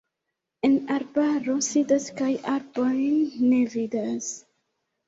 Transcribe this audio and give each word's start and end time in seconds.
En 0.69 0.73
arbaro 0.95 1.59
sidas 1.67 2.09
kaj 2.23 2.33
arbojn 2.57 3.17
ne 3.53 3.65
vidas. 3.79 4.37